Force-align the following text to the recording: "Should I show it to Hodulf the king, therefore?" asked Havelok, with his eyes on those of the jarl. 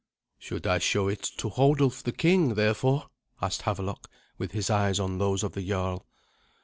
"Should 0.39 0.65
I 0.65 0.79
show 0.79 1.07
it 1.09 1.21
to 1.37 1.49
Hodulf 1.49 2.01
the 2.01 2.11
king, 2.11 2.55
therefore?" 2.55 3.11
asked 3.39 3.61
Havelok, 3.65 4.09
with 4.39 4.51
his 4.51 4.71
eyes 4.71 4.99
on 4.99 5.19
those 5.19 5.43
of 5.43 5.51
the 5.51 5.61
jarl. 5.61 6.07